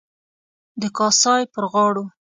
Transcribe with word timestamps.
د 0.81 0.83
کاسای 0.97 1.41
پر 1.53 1.63
غاړو. 1.71 2.05